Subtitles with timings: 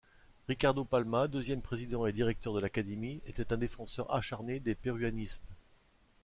[0.47, 5.43] Ricardo Palma, deuxième président et directeur de l'académie, était un défenseur acharné des péruanismes.